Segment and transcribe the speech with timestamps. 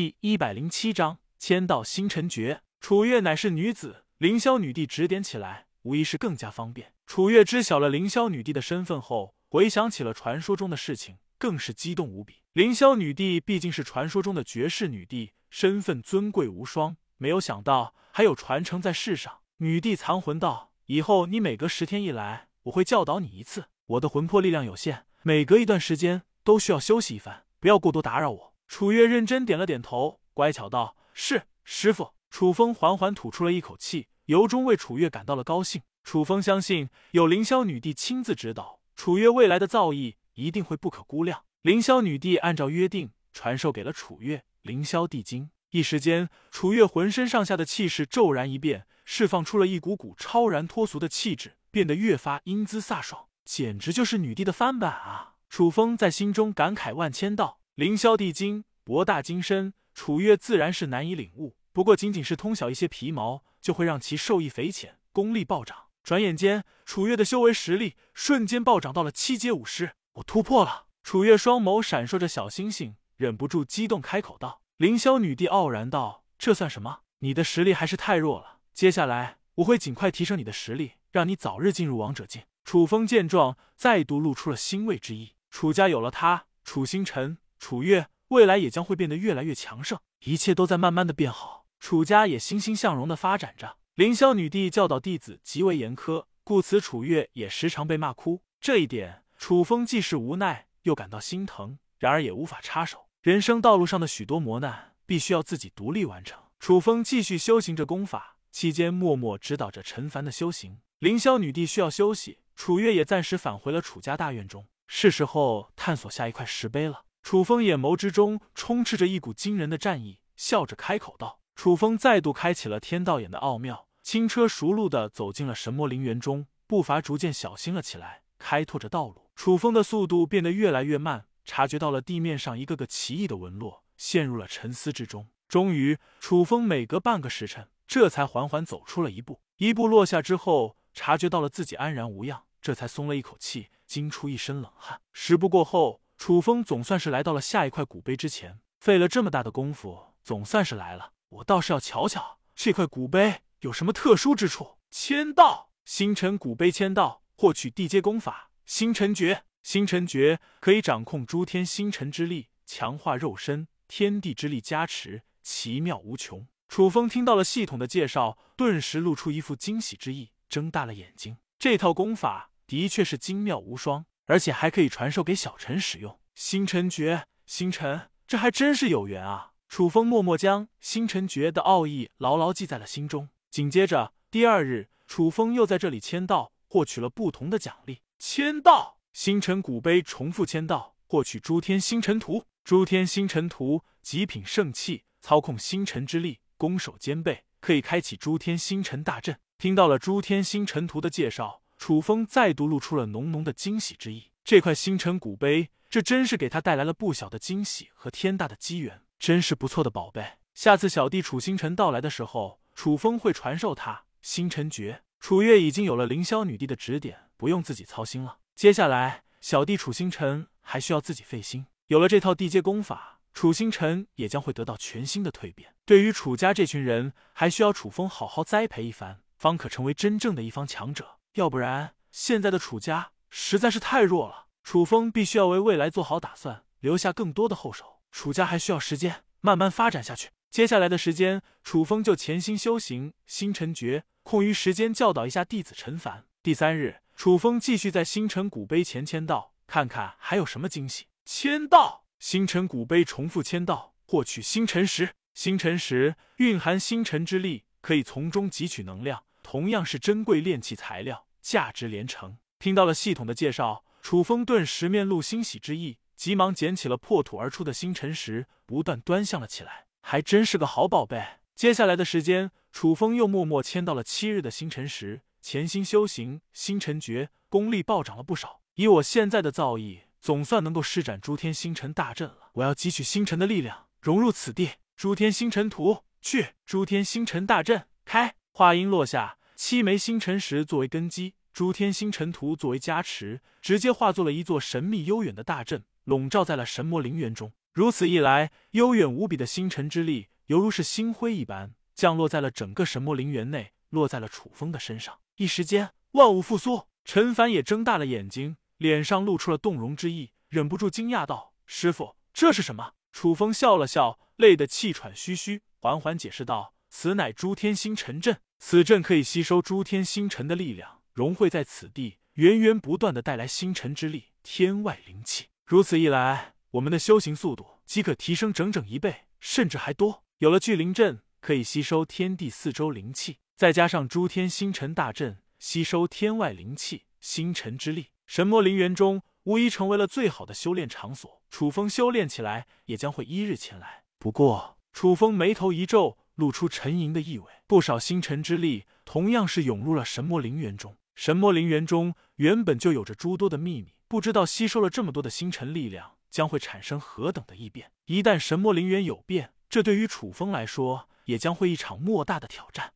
[0.00, 2.62] 第一百零七章签到星辰诀。
[2.80, 6.94] 楚月乃是女子，凌霄女帝指点起来，无疑是更加方便。
[7.06, 12.36] 楚月知晓了凌霄女帝的身份后，回想起了传说中的事情，更是激动无比。
[12.54, 19.40] 凌霄女帝毕竟是传说中的绝世女帝，身份尊贵无双，没有想到还有传承在世上。
[19.58, 23.66] 女帝残魂道：“以后你每隔十天一来，我会教导你一次。
[23.88, 35.82] 我的魂魄力量有限，每隔一段时间都需要休息一番，不要过多打扰我。”楚月认真点了点头，乖巧道：“是，师傅。”楚风缓缓吐出了一口气，由衷为楚月感到了高兴。
[36.04, 41.42] 楚风相信有凌霄女帝亲自指导，楚月未来的造诣一定会不可估量。
[41.62, 55.34] 凌霄女帝按照约定传授给了楚月凌霄帝经，一时间，楚月浑身上下的气势骤然一变，释放出了一股股超然脱俗的气质，变得越发英姿飒爽，简直就是女帝的翻版啊！
[55.48, 61.56] 楚风在心中感慨万千道：“凌霄地经博大精深，楚月自然是难以领悟。
[61.72, 69.94] 不过，仅仅是通晓一些皮毛，就会让其受益匪浅，功力暴涨。”转眼间，楚月的修为实力瞬间暴涨到了七阶武师。
[70.16, 70.88] 我突破了！
[71.02, 77.00] 楚月双眸闪烁着小星星，忍不住激动开口道：“凌霄女帝傲然道，这算什么？
[77.20, 78.58] 你的实力还是太弱了。
[78.74, 85.36] 接下来我会尽快提升你的实力，让你早日进入王者境。”楚风见状，再度露出了欣慰之意。
[85.48, 89.96] 楚家有了他，楚星辰、楚月，未来也将会变得越来越强盛。
[90.24, 93.76] 一切都在慢慢的变好，楚家也欣欣向荣的发展着。
[93.94, 98.42] 凌霄女帝教导弟子极为严苛，故此楚月也时常被骂哭。
[98.60, 103.06] 这一点，楚风既是无奈，又感到心疼，然而也无法插手。
[103.22, 106.42] 人生道路上的许多磨难，必须要自己独立完成。
[106.58, 110.80] 楚风继续修行着功法，期间默默指导着陈凡的修行。
[110.98, 114.66] 凌霄女帝需要休息，楚月也暂时返回了楚家大院中。
[114.86, 117.04] 是时候探索下一块石碑了。
[117.22, 129.30] 楚风眼眸之中充斥着一股惊人的战意，笑着开口道：“楚风再度开启了天道眼的奥妙。”轻车熟路的走进了神魔陵园中，步伐逐渐小心了起来，开拓着道路。
[129.36, 135.28] 楚风的速度变得越来越慢，察觉到了地面上一个个奇异的纹路，陷入了沉思之中。
[135.46, 139.42] 终于，楚风每隔半个时辰，这才缓缓走出了一步。
[139.58, 145.00] 一步落下之后，察觉到了自己安然无恙，这才松了一口气，惊出一身冷汗。
[145.12, 148.60] 十步过后，楚风总算是来到了下一块古碑之前。
[148.78, 151.14] 费了这么大的功夫，总算是来了。
[151.30, 153.40] 我倒是要瞧瞧这块古碑。
[153.60, 154.76] 有什么特殊之处？
[154.90, 159.44] 签到，星辰古碑签到，获取地阶功法星辰诀。
[159.62, 166.46] 星辰诀可以掌控诸天星辰之力，强化肉身，天地之力加持，奇妙无穷。
[166.68, 171.38] 楚风听到了系统的介绍，顿时露出一副惊喜之意，睁大了眼睛。
[171.58, 176.20] 这套功法的确是精妙无双，而且还可以传授给小陈使用。
[176.36, 179.50] 星辰诀，星辰，这还真是有缘啊！
[179.68, 183.30] 楚风默默将星辰诀的奥义牢牢记在了心中。
[183.50, 188.02] 紧接着，第二日，楚风又在这里签到，获取了不同的奖励。
[188.20, 192.44] 签到，星辰古碑重复签到，获取诸天星辰图。
[192.62, 199.40] 诸天星辰图极品圣器，操控星辰之力，攻守兼备，可以开启诸天星辰大阵。
[199.58, 204.32] 听到了诸天星辰图的介绍，楚风再度露出了浓浓的惊喜之意。
[204.44, 210.34] 这块星辰古碑，这真是给他带来了不小的惊喜和天大的机缘，真是不错的宝贝。
[210.52, 212.60] 下次小弟楚星辰到来的时候。
[212.74, 218.38] 楚风会传授他星辰诀，楚月已经有了凌霄女帝的指点，不用自己操心了。
[218.54, 221.66] 接下来，小弟楚星辰还需要自己费心。
[221.88, 225.74] 有了这套地阶功法，楚星辰也将会得到全新的蜕变。
[225.84, 231.19] 对于楚家这群人，还需要楚风好好栽培一番，方可成为真正的一方强者。
[231.34, 234.46] 要不然，现在的楚家实在是太弱了。
[234.64, 238.00] 楚风必须要为未来做好打算，留下更多的后手。
[238.10, 240.30] 楚家还需要时间慢慢发展下去。
[240.50, 246.24] 接下来的时间，楚风就潜心修行星辰诀，空余时间教导一下弟子陈凡。
[246.42, 251.06] 第三日，楚风继续在星辰古碑前签到，看看还有什么惊喜。
[251.24, 255.14] 签到，星辰古碑重复签到，获取星辰石。
[255.32, 262.38] 星辰石蕴含星辰之力，可以从中汲取能量，同样是珍贵炼器材料，价值连城。
[262.60, 269.86] 听到了系统的介绍，楚风顿时面露欣喜之意，急忙捡起了破土而出的星辰石，不断端详了起来。
[270.02, 271.40] 还真是个好宝贝。
[271.56, 278.60] 接下来的时间，楚风又默默签到了七日的星辰石，潜心修行星辰诀，功力暴涨了不少。
[278.76, 282.50] 以我现在的造诣，总算能够施展诸天星辰大阵了。
[282.52, 284.74] 我要汲取星辰的力量，融入此地。
[284.94, 288.36] 诸天星辰图去，诸天星辰大阵开。
[288.52, 297.52] 话音落下，七枚星辰石作为根基，诸天星辰图作为加持，直接化作了一座神秘悠远的大阵，笼罩在了神魔陵园中。
[297.74, 305.18] 如此一来，悠远无比的星辰之力，犹如是星辉一般，降落在了整个神魔陵园内，落在了楚风的身上。
[305.36, 306.86] 一时间，万物复苏。
[307.04, 325.46] 陈凡也睁大了眼睛，脸上露出了动容之意，忍不住惊讶道：“师傅，这是什么？”楚风笑了笑，累得气喘吁吁，缓缓解释道：“此乃诸天星辰阵，此阵可以吸收诸天星辰的力量，融汇在此地，源源不断的带来星辰之力、天外灵气。
[325.64, 330.24] 如此一来，我们的修行速度即可提升整整一倍，甚至还多。
[330.38, 344.04] 有了聚灵阵，可以吸收天地四周灵气，再加上诸天星辰大阵，吸收天外灵气、星辰之力，神魔灵园中。”无疑成为了最好的修炼场所，楚风修炼起来也将会一日前来。
[344.18, 347.46] 不过，楚风眉头一皱，露出沉吟的意味。
[347.68, 350.96] 不少星辰之力同样是涌入了神魔陵园中。
[351.14, 357.92] 神魔陵园中原本就有着诸多的秘密，不知道吸收了这么多的星辰力量，将会产生何等的异变。
[358.06, 362.92] 一旦神魔陵园有变，这对于楚风来说也将会一场莫大的挑战。